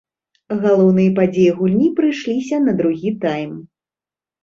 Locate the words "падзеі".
1.19-1.53